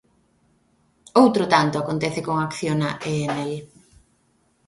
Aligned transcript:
Outro 1.23 1.43
tanto 1.53 1.75
acontece 1.77 2.21
con 2.27 2.35
Acciona 2.45 2.89
e 3.09 3.11
Enel. 3.25 3.53